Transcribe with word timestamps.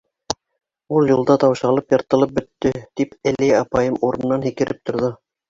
Ул 0.99 1.11
юлда 1.11 1.35
таушалып, 1.43 1.93
йыртылып 1.95 2.33
бөттө.— 2.39 2.73
тип 3.01 3.15
Әлиә 3.33 3.61
апайым 3.67 4.01
урынынан 4.09 4.49
һикереп 4.51 4.83
торҙо. 4.91 5.15